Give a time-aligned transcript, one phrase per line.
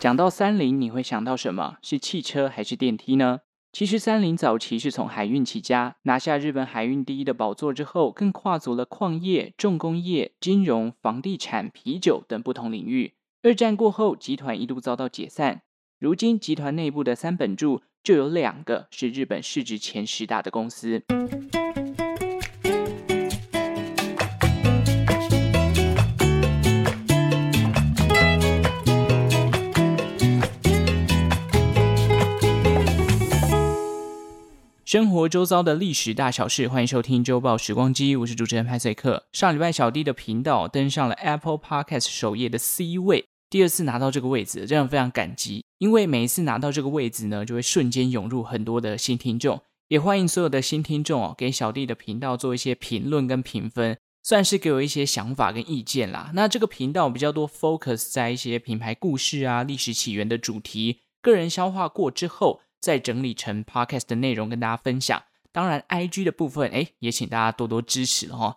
[0.00, 1.76] 讲到三菱，你会想到什么？
[1.82, 3.40] 是汽车还是电梯呢？
[3.70, 13.12] 其实三菱早期是从海运起家，拿下日本海运第一的宝座之后，更跨足了矿业、重工业、金融、房地产、啤酒等不同领域。
[13.42, 15.60] 二战过后，集团一度遭到解散。
[15.98, 21.02] 如今，集团内部的三本柱就有两个是日本市值前十大的公司。
[34.90, 39.22] 生活周遭的历史大小事，欢迎收听周报时光机，我是主持人派翠克。
[39.32, 45.64] 上礼拜小弟的频道登上了 Apple Podcast 首页的 C 位，第二次拿到这个位置，真的非常感激。
[45.78, 56.32] 因为每一次拿到这个位置呢，就会瞬间涌入很多的新听众，也欢迎所有的新听众哦，给小弟的频道做一些评论跟评分，算是给我一些想法跟意见啦。
[56.34, 62.62] 那这个频道比较多 focus 在一些品牌故事啊、历史起源的主题，个人消化过之后。
[62.80, 65.22] 再整理成 podcast 的内容跟大家分享。
[65.52, 68.56] 当然，IG 的部分，哎，也请大家多多支持了哈。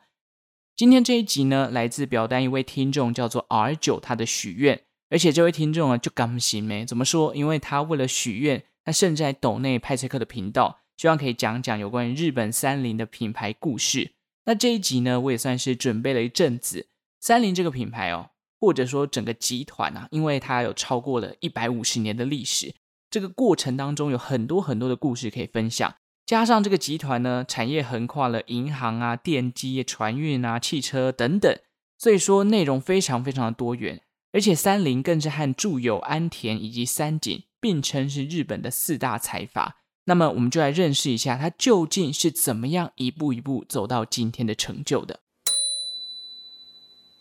[0.75, 14.13] 今天这一集呢，来自表单一位听众叫做 R 九，他的许愿，而且这位听众啊，就刚心没怎么说，因为他为了许愿，他甚至在抖内派翠克的频道，希望可以讲讲有关于日本三菱的品牌故事。
[14.45, 16.87] 那这一集呢，我也算是准备了一阵子，
[17.19, 22.75] 三菱这个品牌哦，或者说整个集团啊，因为它有超过了一百五十年的历史。
[23.13, 25.93] 这个过程当中有很多很多的故事可以分享，
[26.25, 31.55] 加上这个集团呢，产业横跨了银行啊、电机、船运啊、汽车等等，
[31.99, 34.01] 所以说内容非常非常的多元。
[34.31, 39.75] 而且三菱更是和住友、安田以及三井并称是日本的四大财阀。
[40.05, 45.19] 那么我们就来认识一下它究竟是怎么样一步一步走到今天的成就的。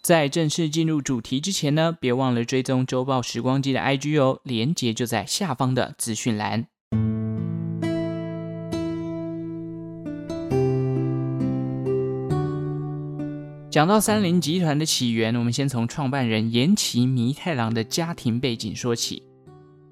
[0.02, 6.66] 在正式进入主题之前呢，别忘了追踪周报时光机的 IG 哦，连接就在下方的资讯栏。
[13.70, 19.22] 讲到三菱集团的起源，我们先从创办人岩崎弥太郎的家庭背景说起。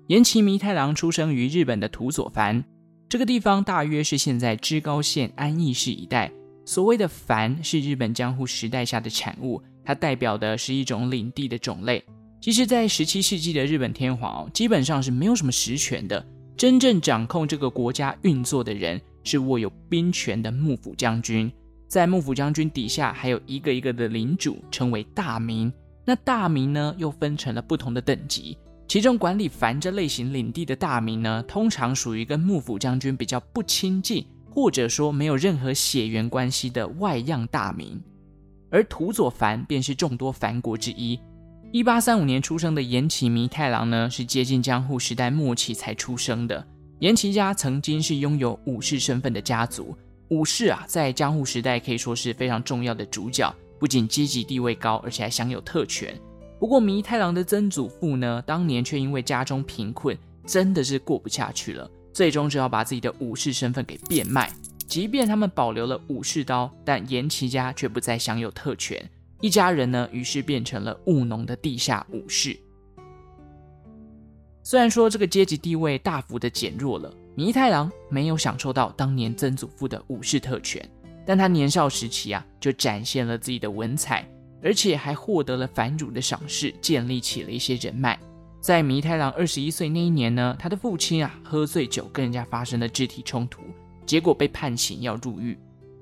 [0.08, 2.64] 岩崎弥太郎出生于日本的土佐藩，
[3.08, 6.32] 这个地方大约是现在知高县安艺市一带。
[6.66, 9.62] 所谓的藩是日本江户时代下的产物。
[9.90, 12.00] 它代表的是一种领地的种类。
[12.40, 16.24] 其实，在十七世纪的日本天皇哦，基本上是没有什么实权的。
[16.56, 21.50] 真正掌控这个国家运作的人，是握有兵权的幕府将军。
[21.88, 25.72] 在幕府将军底下，还有一个一个的领主，称为大名。
[26.04, 28.56] 那大名呢，又分成了不同的等级。
[28.86, 38.00] 其中管理藩这类型领地的大名呢，通常属于跟幕府将军比较不亲近，或者说没有任何血缘关系的外样大名。
[38.70, 41.18] 而土佐藩便是众多藩国之一。
[41.72, 46.66] 一八三五年出生的岩崎弥太郎呢，是接近江户时代末期才出生的。
[46.98, 49.96] 岩崎家曾经是拥有武士身份的家族，
[50.28, 56.14] 武士啊，在江户时代可以说是非常重要的主角，不仅阶级地位高，而且还享有特权。
[56.58, 60.14] 不过弥太郎的曾祖父呢，当年却因为家中贫困，
[60.44, 64.52] 真的是过不下去了，最终只好把自己的武士身份给变卖。
[64.90, 69.00] 即便他们保留了武士刀，但岩崎家却不再享有特权。
[69.40, 72.58] 一家人呢，于是变成了务农的地下武士。
[74.64, 80.84] 虽然说这个阶级地位大幅的减弱了，弥太郎没有享受到当年曾祖父的武士特权，
[81.24, 84.28] 但他年少时期啊，就展现了自己的文采，
[84.60, 88.18] 而且还获得了藩主的赏识，建立起了一些人脉。
[88.60, 93.62] 在弥太郎二十一岁那一年呢，他的父亲啊，喝醉酒跟人家发生了肢体冲突。
[94.06, 95.58] 结果被判刑要入狱，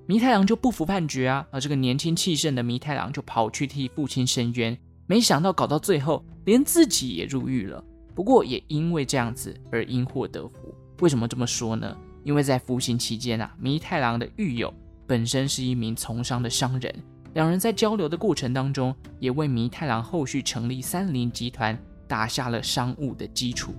[0.06, 1.46] 弥太郎就不服判决啊！
[1.50, 4.76] 而这个年轻气盛的弥太郎就跑去替父亲申冤，
[5.06, 7.84] 没想到搞到最后连自己也入狱了。
[8.14, 10.74] 不过也因为这样子而因祸得福。
[11.00, 11.96] 为什么这么说呢？
[12.24, 14.72] 因为在服刑期间啊，弥太郎的狱友
[15.06, 16.94] 本身是一名从商的商人，
[17.34, 23.74] 两人在交流的过程当中，也为弥太郎后续成立三菱集团打下了商务的基础。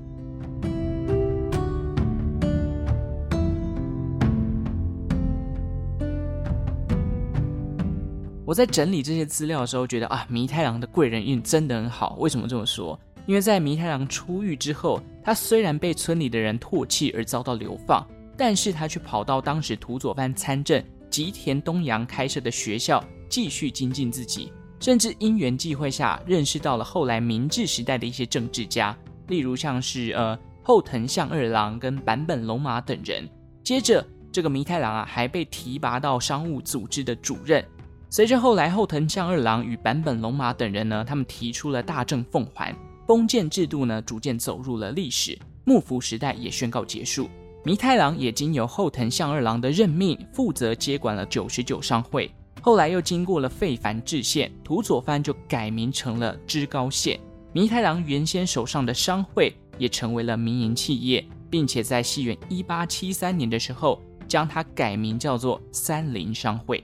[8.49, 12.15] 我在整理这些资料的时候，觉得啊，弥太郎的贵人运真的很好。
[12.17, 12.99] 为什么这么说？
[13.27, 18.03] 因为在弥太郎出狱之后，他虽然被村里的人唾弃而遭到流放，
[18.35, 28.97] 但是他却跑到当时土佐藩参政吉田东洋开设的学校继续精进自己，甚至因缘际会下认识到了后来明治时代的一些政治家，
[29.27, 33.29] 例如像是呃后藤象二郎跟坂本龙马等人。
[33.63, 37.63] 接着，这个弥太郎啊，还被提拔到商务组织的主任。
[38.11, 42.75] 随着后来后藤象二郎与坂本龙马等人呢，他们提出了大政奉还，
[43.07, 47.29] 封建制度呢逐渐走入了历史，幕府时代也宣告结束。
[47.63, 52.31] 弥太郎也经由后藤象二郎的任命，负责接管了九十九商会。
[52.61, 57.19] 后来又经过了废藩置县，土佐藩就改名成了知高县。
[57.53, 66.83] 弥太郎原先手上的商会也成为了民营企业，并且在西元一八七三年的时候，将它改名叫做三菱商会。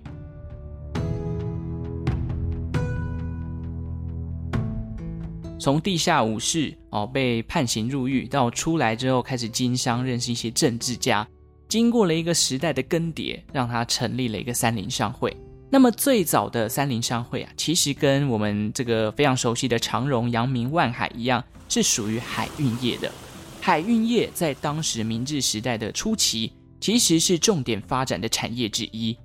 [5.65, 11.27] 从地下武士哦被判刑入狱，到出来之后开始经商，认识一些政治家，
[11.67, 15.35] 经过了一个时代的更迭，让他成立了一个三菱商会。
[15.71, 23.11] 那么最早的三菱商会啊，其实跟我们这个非常熟悉的长荣、阳明、万海一样，是属于海运业的。
[23.59, 29.17] 海运业在当时明治时代的初期，其实是重点发展的产业之一。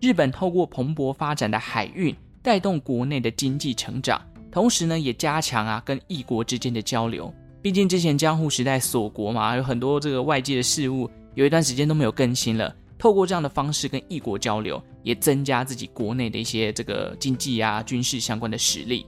[0.00, 4.18] 日本透过蓬勃发展的海运，带动国内的经济成长。
[4.52, 7.32] 同时呢，也加强啊跟异国之间的交流。
[7.62, 12.74] 毕竟之前江户时代锁国嘛，有很多这个外界的事物，有一段时间都没有更新了。
[12.98, 19.06] 透过这样的方式跟异国交流，也增加自己国内的一些这个经济啊、军事相关的实力。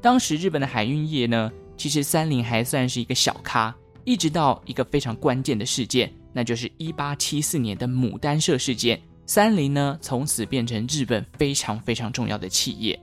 [0.00, 3.74] 当时日本的海运业呢，其实三菱还算是一个小咖，
[4.04, 12.98] 一直到一个非常关键的事件，那就是一八七四年的牡丹社事件，三菱呢从此变成日本非常非常重要的企业。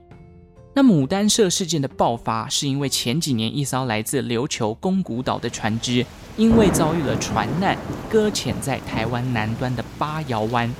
[0.74, 6.04] 那牡丹社事件的爆发，是因为前几年一艘来自琉球宫古岛的船只，
[6.38, 7.76] 因为遭遇了船难，
[8.08, 10.72] 搁浅在台湾南端的八窑湾。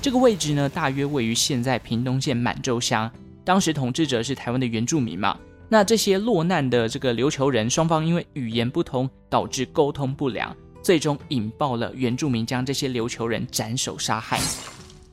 [0.00, 3.10] 这个位置呢，大约位于现在屏东县满洲乡。
[3.44, 5.36] 当时统治者是台湾的原住民嘛。
[5.68, 14.38] 那这些落难的这个琉球人，双方因为语言不通，导致沟通不良，最终引爆了原住民将这些琉球人斩首杀害。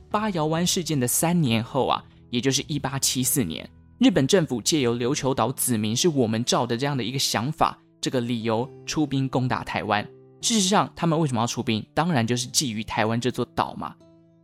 [0.08, 3.68] 八窑湾事件的三年后啊，也就是一八七四年。
[4.00, 10.02] 日本政府借由琉球岛子民是我们造的这样的一个想法，这个理由出兵攻打台湾。
[10.40, 11.84] 事实上，他们为什么要出兵？
[11.92, 13.94] 当然就是觊觎台湾这座岛嘛。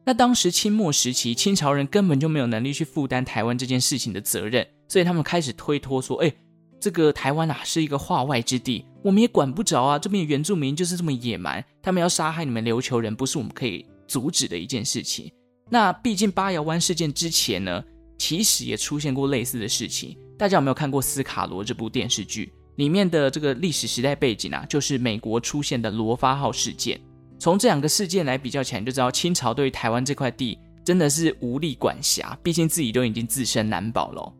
[0.04, 6.30] 那当时清末时期，清朝人根本就没有能力去负担台湾这件事情的责任，所以他们开始推脱说：“哎，
[6.78, 9.98] 这个台湾啊是一个化外之地，我们也管不着啊。
[9.98, 15.32] 这边原住民就是这么野蛮，他们要杀害你们琉球人，不是我们可以阻止的一件事情。”
[15.70, 17.82] 那毕竟八窑湾事件之前呢，
[18.18, 22.52] 其实也出现过类似的事情，大家有没有看过《斯卡罗》这部电视剧？
[22.76, 27.00] 里面的这个历史时代背景啊，就是美国出现的罗发号事件。
[27.38, 34.32] 从这两个事件来比较起来，就知道清朝对于台湾这块地真的是无力管辖，毕竟自己都已经自身难保了。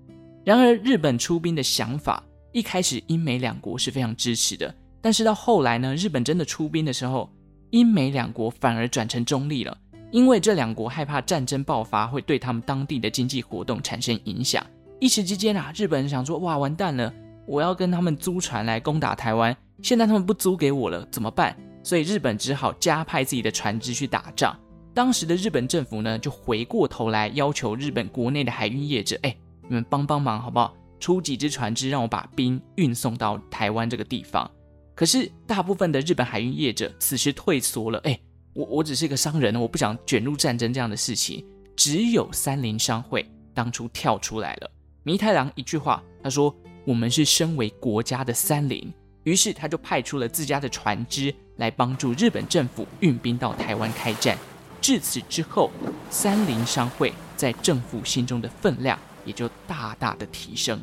[0.45, 2.23] 然而，日本出兵的想法
[2.53, 7.31] 一开始英美两国是非常支持的，但是到后来呢，日本真的出兵的时候，
[7.71, 9.77] 英美两国反而转成中立了。
[10.17, 14.65] 因为这两国害怕战争爆发会对他们当地的经济活动产生影响，
[14.99, 17.13] 一时之间啊，日本人想说：哇，完蛋了，
[17.47, 21.55] 我要跟他们租船来攻打台湾，现在他们不租给我了，怎么办？
[21.83, 24.59] 所以日本只好加派自己的船只去打仗。
[24.95, 29.37] 当时的日本政府呢，就回过头来要求日本国内的海运业者：哎，
[29.69, 30.75] 你们帮帮忙好不好？
[30.99, 34.51] 出几只船只，让我把兵运送到台湾这个地方。
[34.95, 38.19] 可是大部分的日本海运业者此时退缩了，哎。
[38.57, 41.45] 我我只是一个商人，我不想卷入战争这样的事情。
[41.77, 44.71] 只有三菱商会当初跳出来了。
[45.03, 46.57] 弥太郎一句话，他说
[46.87, 48.91] ：“我们是身为国家的三菱。”
[49.25, 54.39] 于是他就派出了自家的船只来帮助日本政府运兵到台湾开战。
[54.81, 55.71] 至此之后，
[56.09, 60.81] 三菱商会在政府心中的分量也就大大的提升。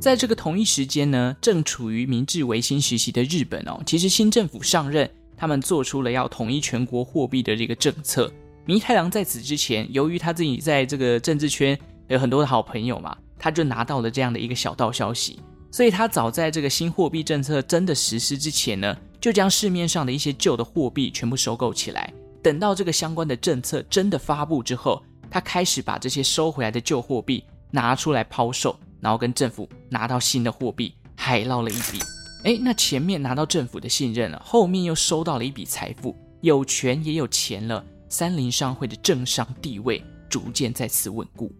[0.00, 8.32] 在这个同一时间呢，正处于明治维新时期的日本哦，其实新政府上任，他们做出了要统一全国货币的这个政策。
[8.64, 11.76] 弥太郎在此之前，由于他自己在这个政治圈
[12.06, 15.40] 有很多的好朋友嘛，他就拿到了这样的一个小道消息，
[15.72, 22.12] 所以他早在这个新货币政策真的实施之前呢，就将市面上的一些旧的货币全部收购起来。
[22.40, 28.78] 等到这个相关的政策真的发布之后，他开始把这些收回来的旧货币拿出来抛售。
[29.00, 31.98] 然后跟政府拿到新的货币，海捞了一笔。
[32.44, 37.84] 哎，那前面拿到政府的信任了，后面又收到了一笔财富，有权也有钱了。
[38.08, 41.52] 三菱商会的政商地位逐渐再次稳固。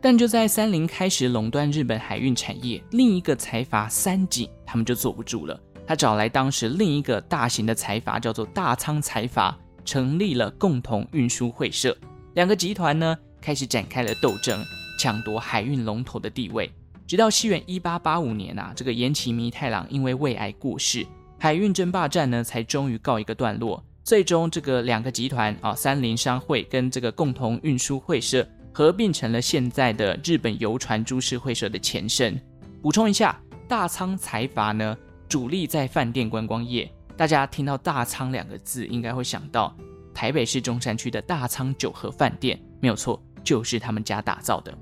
[0.00, 5.58] 但就在三菱开始垄断日本海运产业，另一个财阀三井他们就坐不住了。
[5.86, 11.96] 他找来当时另一个大型的财阀，叫做大仓财阀，成立了共同运输会社。
[12.34, 14.60] 两个集团呢，开始展开了斗争。
[15.02, 16.70] 抢夺海运龙头的地位，
[17.08, 21.04] 直到西元一八八五年啊，这个岩崎弥太郎因为胃癌过世，
[21.40, 23.82] 海运争霸战呢才终于告一个段落。
[24.04, 32.40] 最终这个两个集团啊，三菱商会跟这个共同运输会社合并成了现在的日本游船株式会社的前身。
[32.80, 34.96] 补充一下，大仓财阀呢，
[35.28, 36.88] 主力在饭店观光业。
[37.16, 39.76] 大家听到大仓两个字，应该会想到
[40.14, 44.72] 台北市中山区的大仓九和饭店，没有错，就是他们家打造的。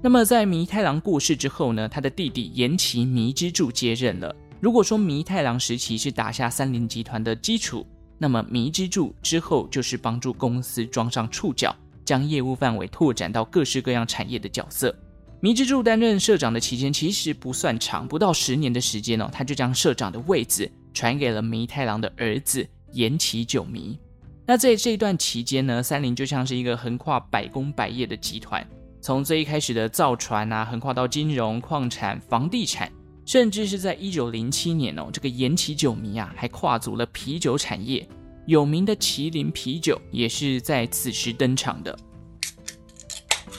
[0.00, 4.34] 那么在弥太郎过世之后呢，他的弟弟岩崎弥之助接任了。
[4.60, 7.84] 如果说弥太郎时期是打下三菱集团的基础，
[8.16, 11.74] 那么弥之助之后就是帮助公司装上触角，
[12.04, 14.94] 将业务范围拓展到各式各样产业的角色。
[15.40, 23.98] 弥之助担任社长的期间其实不算长，不到十年的时间哦，他就将社长的位置传给了弥太郎的儿子岩崎久弥。
[24.46, 28.66] 那在这一段期间呢，三菱就像是一个横跨百工百业的集团，
[29.00, 32.90] 从最一开始的造船啊，横跨到金融、矿产、房地产，
[33.24, 38.06] 甚至是在一九零七年哦，这个岩崎久弥啊，还跨足了啤酒产业，
[38.46, 41.96] 有名的麒麟啤酒也是在此时登场的。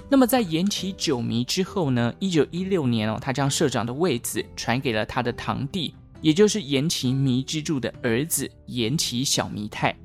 [0.10, 9.96] 那么在岩崎久弥之后呢，一九一六年哦，他将社长的位子传给了他的堂弟，也就是岩崎弥之助的儿子岩崎小弥太。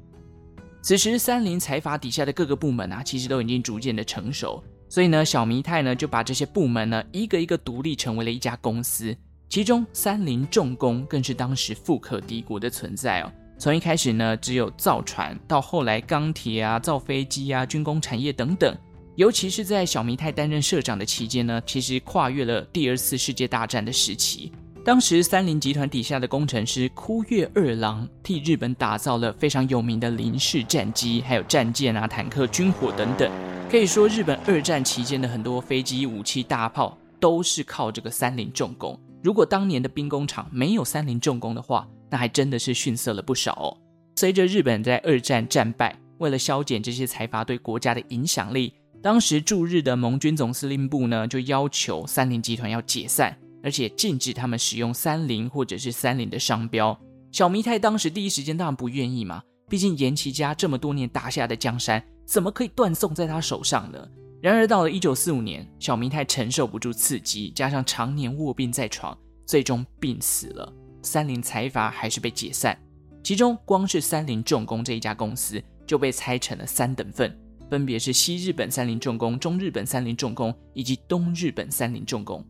[0.83, 4.62] 此时三菱财阀底下的各个部门啊，其实都已经逐渐的成熟，
[4.95, 9.13] 所以呢，小弥太呢就把这些部门呢一个一个独立成为了一家公司。
[9.49, 13.33] 其中三菱重工更是当时富可敌国的存在哦。
[13.59, 18.73] 从一开始呢只有造船，到后来钢铁啊、造飞机啊、军工产业等等。
[19.17, 24.53] 尤其是在小弥太担任社长的期间呢，其实跨越了第二次世界大战的时期。
[24.85, 33.29] 当时三菱集团底下的工程师堀越二郎替日本打造了非常有名的零式战机，还有战舰啊、坦克、军火等等。
[33.75, 38.97] 可以说，日本二战期间的很多飞机、武器、大炮都是靠这个三菱重工。
[39.21, 43.76] 如果当年的兵工厂没有三菱重工的话，那还真的是逊色了不少哦。
[44.14, 48.73] 随着日本在二战战败，为了削减这些财阀对国家的影响力。
[49.02, 56.97] 当时驻日的盟军总司令部呢，就要求三菱集团要解散，而且禁止他们使用三菱或者是三菱的商标。
[57.33, 64.09] 小弥太当时第一时间当然不愿意嘛，毕竟岩崎家这么多年打下的江山，怎么可以断送在他手上呢？
[64.40, 69.16] 然而到了一九四五年，小明太承受不住刺激，加上常年卧病在床，
[69.47, 70.73] 最终病死了。
[71.02, 72.78] 三菱财阀还是被解散，
[73.23, 77.38] 其中光是三菱重工这一家公司就被拆成了三等份。
[77.71, 82.45] 分别是西日本三菱重工、中日本三菱重工以及东日本三菱重工，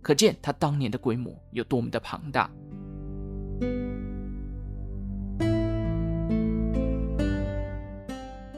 [0.00, 2.48] 可见他当年的规模有多么的庞大。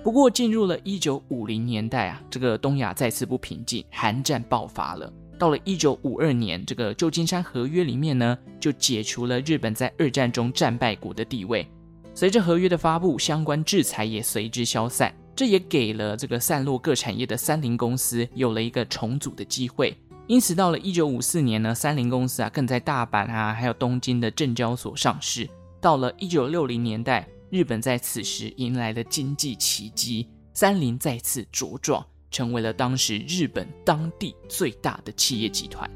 [0.02, 5.10] 不过，进入了一九五零年代啊，这个东亚再次不平静，韩战爆发了。
[5.38, 11.68] 到了一九五二年，这个旧金山合约里面呢，就解除了日本在二战中战败国的地位。
[12.14, 15.14] 随着合约的发布，相关制裁也随之消散。
[15.36, 19.96] 这也给了这个散落各产业的三菱公司有了一个重组的机会。
[20.26, 25.48] 因此，到了一九五四年呢，三菱公司啊更在大阪啊还有东京的证交所上市。
[25.80, 35.86] 到了一九六零年代，日本在此时迎来了经济奇迹，三菱再次茁壮，成为了当时日本当地最大的企业集团。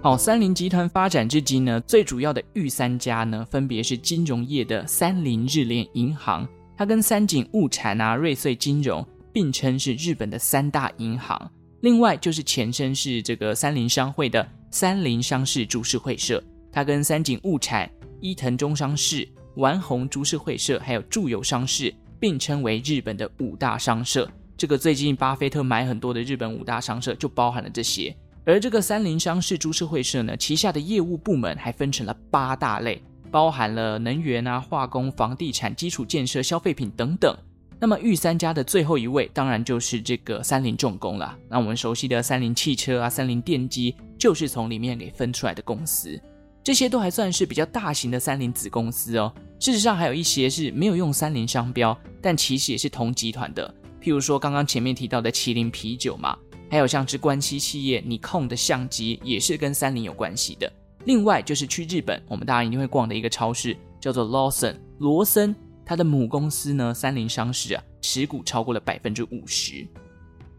[0.00, 11.50] 好，三菱集团发展至今呢，最主要的御三家呢，分别是金融业的三菱日联银行，它跟三井物产啊、瑞穗金融并称是日本的三大银行。
[11.84, 17.90] 另外就是前身是这个三菱商会的三菱商事株式会社，它跟三井物产、
[18.22, 24.26] 伊藤忠商事、丸红株式会社还有住友商事并称为日本的五大商社。
[24.56, 28.16] 这个最近巴菲特买很多的日本五大商社就包含了这些。
[28.46, 37.36] 而这个三菱商事株式会社呢，旗下的业务部门还分成了八大类，包含了能源啊、化工、房地产、基础建设、消费品等等。
[37.80, 41.36] 那么御三家的最后一位，当然就是这个三菱重工了。
[41.48, 46.20] 那我们熟悉的三菱汽车啊、三菱电机，就是从里面给分出来的公司。
[46.62, 49.32] 这些都还算是比较大型的三菱子公司哦。
[49.60, 53.74] 事实上，还有一些是没有用三菱商标，但其实也是同集团的。
[54.00, 56.36] 譬如说，刚刚前面提到的麒麟啤酒嘛。
[56.70, 60.72] 还有像是关西企业你控的相机也是跟三菱有关系的。
[61.04, 65.54] 另外就是去日本，我们大家一定会逛的一个超市叫做 Lawson 罗森，
[65.84, 69.86] 它的母公司呢三菱商事啊持股超过了百分之五十。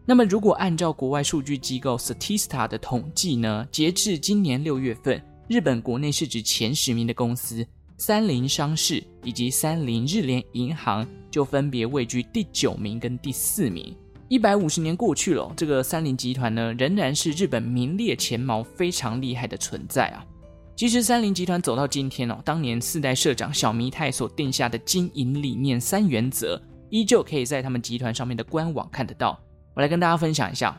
[0.04, 7.66] 那么如果按照国外数据机构 Statista 的统计呢，截至今年六月份，日本国内市值前十名的公司
[7.98, 13.96] 三菱商事以及三菱日联银行就分别位居第九名跟第四名。
[14.28, 20.24] 一百五十年过去了，这个三菱集团呢，仍然是日本名列前茅、非常厉害的存在啊。
[20.76, 29.40] 其实三菱集团走到今天哦，当年四代社长小弥太所定下的经营理念三原则，依旧可以在他们集团上面的官网看得到。
[29.74, 30.78] 我来跟大家分享一下。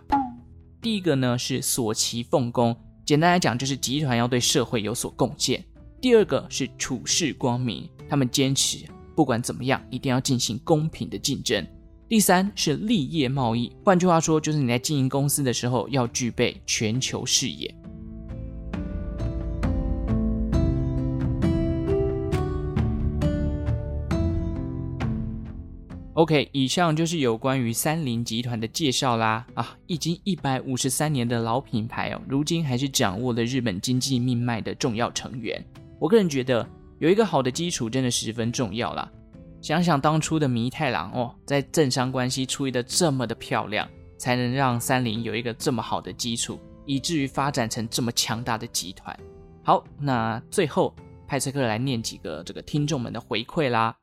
[0.80, 2.78] 第一个呢是所其奉公，
[3.08, 5.66] 简单来讲就是集团要对社会有所贡献。
[6.00, 8.86] 第二个是处事光明，他们坚持
[9.16, 11.66] 不管怎么样一定要进行公平的竞争。
[12.08, 17.74] 第三是立业贸易，换句话说就是你在经营公司的时候要具备全球视野。
[26.18, 29.46] OK，以上就是有关于三菱集团的介绍啦。
[29.54, 35.64] 啊，已经一百五十三年的老品牌哦，如今还是掌握了日本经济命脉的重要成员。
[36.00, 39.08] 我个人觉得有一个好的基础真的十分重要啦。
[39.62, 49.16] 想想当初的弥太郎哦，在政商关系处理得这么的漂亮，才能让三菱有一个这么好的基础，以至于发展成这么强大的集团。
[49.64, 50.96] 好，那最后
[51.28, 53.96] 派翠克来念几个这个听众们的回馈啦。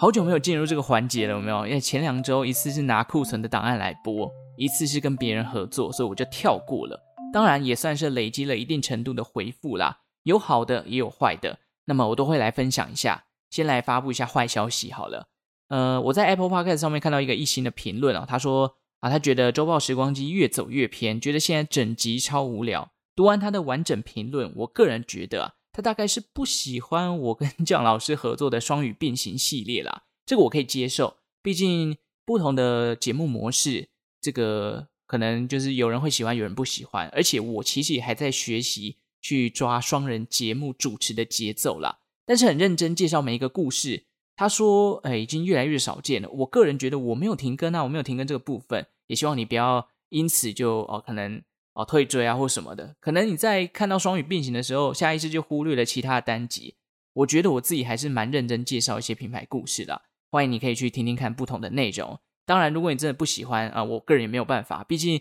[0.00, 1.66] 好久没有进入这个环节了，有没有？
[1.66, 6.96] 因为前两周一次是拿库存的档案来播，一次是跟别人合作，所以我就跳过了。
[7.32, 13.24] 当然也算是累积了一定程度的回复啦，有好的也有坏的，那么我都会来分享一下。
[13.50, 15.26] 先来发布一下坏消息好了。
[15.66, 22.92] 呃，我在 Apple Podcast 上面看到一个一星的评论啊，他说啊，他觉得周报时光机越走越偏，觉得现在整集超无聊。
[23.16, 25.54] 读完他的完整评论，我个人觉得啊。
[25.78, 33.88] 他大概是不喜欢我跟蒋老师合作的双语变形系列啦，这个我可以接受，毕竟不同的节目模式，
[34.20, 42.00] 这个可能就是有人会喜欢，有人不喜欢，而且我其实也还在学习去抓双人节目主持的节奏啦。
[42.26, 46.28] 但是很认真介绍每一个故事，他说，哎，已经越来越少见了。
[46.28, 51.40] 我个人觉得我没有停更啊，我没有停更这个部分，也希望你不要因此就哦可能。
[51.78, 56.74] 哦，退追啊，或什么的，可能你在看到双语并行的时候，下意识就忽略了其他的单集。
[57.12, 62.18] 我觉得我自己还是蛮认真介绍一些品牌故事的，欢迎你可以去听听看不同的内容。
[62.44, 65.20] 当然，如果你真的不喜欢啊，我个人也没有办法，毕竟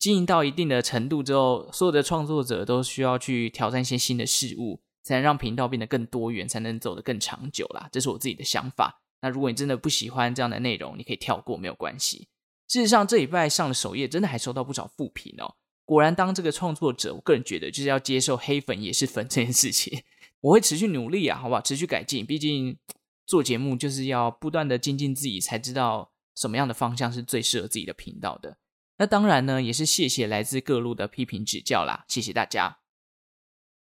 [0.00, 7.88] 经营到一定的程度之后，所有的创作者都需要去挑战一些新的事物，才能让频道变得更多元，才能走得更长久啦。
[7.92, 9.00] 这是我自己的想法。
[9.20, 12.26] 那如果你真的不喜欢这样的内容，你可以跳过，没有关系。
[12.66, 15.54] 事实上，这礼拜上了首页，真的还收到不少负评哦。
[15.84, 20.02] 果然，当这个创作者，我个人觉得就是要接受黑粉也是粉这件事情。
[20.40, 21.60] 我会持续努力啊，好不好？
[21.60, 22.24] 持续改进。
[22.24, 22.76] 毕竟
[23.26, 28.58] 做节目就是要不断的精进自己，才知道什么样的方向是最适合自己的频道的。
[28.98, 32.78] 那当然呢，也是谢谢来自各路的批评指教啦，谢谢大家。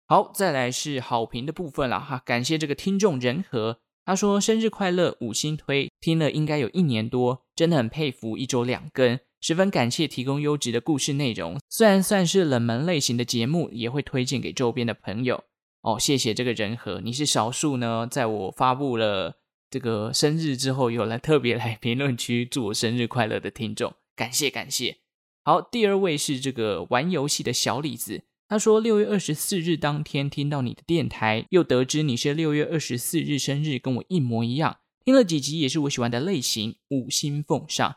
[0.07, 9.19] 好，再来是好评的部分了哈，感谢这个听众仁和，他说生日快乐，五星推，听了应该有一年多，真的很佩服，一周两更。
[9.41, 15.45] 十分感谢提供优质的故事内容，虽然算是冷门类型的节目，也会推荐给周边的朋友
[15.81, 15.99] 哦。
[15.99, 19.37] 谢谢这个人和，你是少数呢，在我发布了
[19.71, 24.99] 这个生日之后，有来特别来评论区祝我生日快乐的听众，感谢感谢。
[25.43, 37.97] 好，第二位是这个玩游戏的小李子，他说六月二十四日当天听到你的电台，又得知你是六月二十四日生日，跟我一模一样，听了几集也是我喜欢的类型，五星奉上。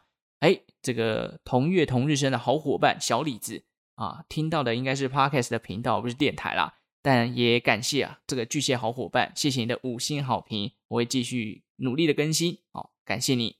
[0.83, 3.63] 这个同月同日生的好伙伴小李子
[3.95, 6.75] 啊，听到的应该是 Podcast 的频道，不是电台啦。
[7.01, 12.59] 但也感谢啊，这个巨蟹好伙伴，谢谢你的五星好评，我会继续努力的更新。
[12.71, 13.55] 好，感谢你。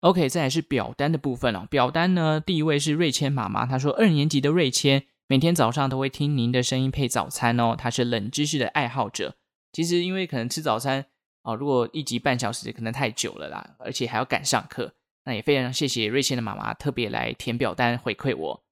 [0.00, 1.66] OK，再来是表单的部分哦。
[1.70, 7.76] 表单呢，第一位是瑞谦妈妈，她说二年级的瑞谦每天早上都会听您的声音配早餐哦。
[7.76, 9.36] 她是冷知识的爱好者。
[9.72, 11.06] 其实因为可能吃早餐
[11.42, 14.94] 哦，如果一集半小时可能太久了啦，而且还要赶上课。
[15.24, 18.64] 那也非常谢谢瑞谦的妈妈特别来填表单回馈我。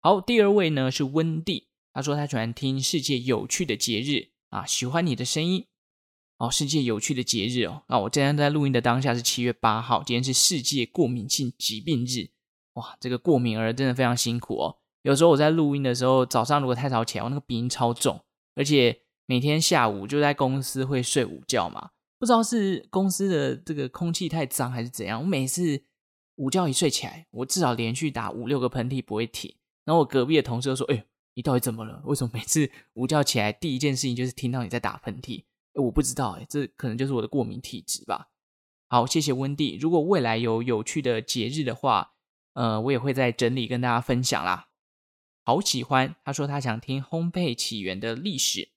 [0.00, 5.66] 好，第二位呢是温蒂，她说她喜欢听世界有趣的节日啊，喜欢你的声音。
[6.38, 12.28] 哦，世界有趣的节日哦，那我今天在录音的当下是七月八号，今天是世界过敏性疾病日。
[12.74, 14.76] 哇，这个过敏儿真的非常辛苦哦。
[15.02, 18.22] 有时候我在录音的时候，早上如果太早起来，我那个鼻音超重，
[18.54, 25.82] 而且每天下午就在公司会睡午觉嘛，不知道是公司的这个空气太脏还是怎样，我每次。
[26.36, 29.54] 午觉一睡起来，我至少连续打五六个喷嚏不会停。
[29.84, 32.02] 然后我隔壁的同事就说：“哎，你到底怎么了？
[32.04, 35.44] 为什么每次午觉起来第一件事情就是听到你在打喷嚏？”
[35.74, 38.28] 哎，我不知道，哎，这可能就是我的过敏体质吧。
[38.88, 39.76] 好，谢谢温蒂。
[39.80, 42.14] 如果未来有有趣的节日的话，
[42.54, 44.68] 呃，我也会再整理跟大家分享啦。
[45.44, 48.70] 好喜欢，他说他想听烘焙起源的历史，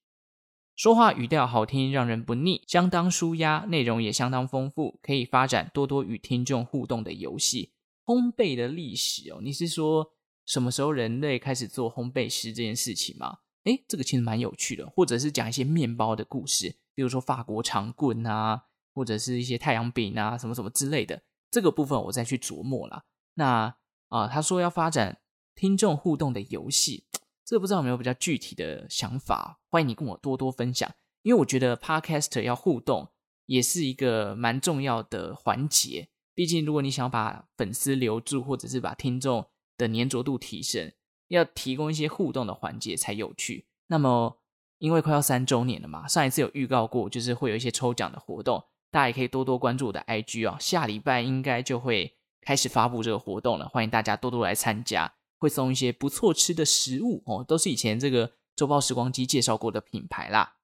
[0.80, 7.74] 说话语调好听，让人不腻，相当舒压，内容也相当丰富，可以发展多多与听众互动的游戏。
[8.06, 10.13] 烘焙的历史哦，你是说
[10.46, 13.39] 什么时候人类开始做烘焙师这件事情吗？
[13.65, 18.63] 诶，这个其实蛮有趣的，或者是讲一些面包的故事，比如说法国长棍啊，
[18.94, 21.22] 或者是一些太阳饼啊，什么什么之类的。
[21.52, 23.04] 这个部分我再去琢磨啦。
[23.34, 23.76] 那
[24.08, 25.20] 啊，他说要发展
[25.54, 27.04] 听众互动的游戏，
[27.49, 29.59] 这不知道有没有比较具体的想法？
[29.71, 30.88] 欢迎你跟我多多分享，
[31.23, 33.09] 因为我觉得 Podcast 要互动
[33.47, 36.09] 也是一个蛮重要的环节。
[36.35, 39.47] 毕竟，如果你想把粉丝留住，或者是把听众
[39.79, 40.91] 的黏着度提升，
[41.29, 43.65] 要提供一些互动的环节才有趣。
[43.88, 44.38] 那么，
[44.77, 48.63] 因为快要三周年了嘛，上一次有预告过，就是会有一些抽奖的活动。
[48.91, 60.58] 大家也可以多多关注我的 IG 啊，下礼拜应该就会开始发布这个活动了，欢迎大家多多来参加，会送一些不错吃的食物哦，都是以前这个周报时光机介绍过的品牌啦。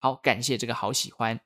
[0.00, 1.40] 好，感谢这个好喜欢。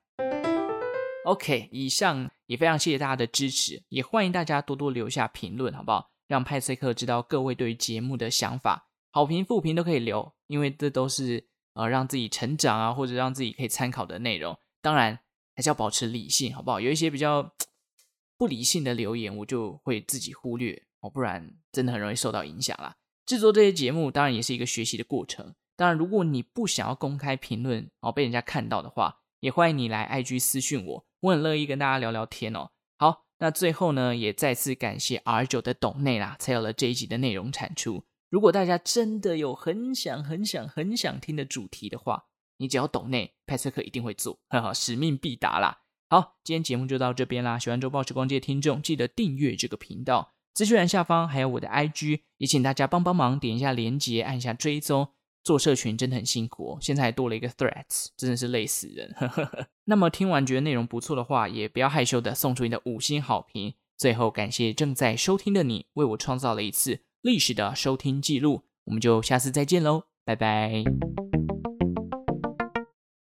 [1.23, 6.11] OK，以上也非常谢谢大家的支持，也欢迎大家多多留下评论，好不好？
[6.27, 14.57] 让派翠克知道各位对于节目的想法，好评、负评都可以留，因为这都是呃让自己成长啊，或者让自己可以参考的内容。
[14.81, 15.19] 当然。
[15.53, 16.79] 还是要保持理性，好不好？
[16.79, 17.53] 有一些比较
[18.37, 22.95] 不理性的留言，我就会自己忽略哦，不然真的很容易受到影响啦。
[23.25, 25.53] 制作这些节目当然也是一个学习的过程。
[25.75, 32.69] 当然，如果你不想要公开评论哦，被人家看到的话，也欢迎你来 IG 私讯我，我很乐意跟大家聊聊天哦。
[32.97, 38.03] 好，那最后呢，也再次感谢 R 九的抖内啦，才有了这一集的内容产出。
[38.29, 42.25] 如果大家真的有很想、很想、很想听的主题的话，
[42.57, 45.81] 你只要懂内，派翠克一定会做，哈哈，使命必达啦！
[46.09, 47.57] 好，今天节目就到这边啦。
[47.57, 50.33] 喜欢周报时光机的听众，记得订阅这个频道。
[50.53, 55.09] 资讯栏下方还有我的 IG，也请大家帮帮忙，点一下连接，按一下追踪。
[55.43, 59.11] 做社群真的很辛苦哦，现在还多了一个 Threads，真的是累死人。
[59.85, 63.73] 那么听完觉得内容不错的话，也不要害羞的送出你的五星好评。
[63.97, 68.65] 最后感谢正在收听的你，为我创造了一次历史的收听记录。
[68.85, 70.83] 我们就下次再见喽，拜拜。